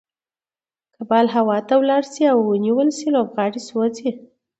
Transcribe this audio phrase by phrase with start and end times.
[0.93, 4.09] که بال هوا ته ولاړ سي او ونيول سي؛ لوبغاړی سوځي.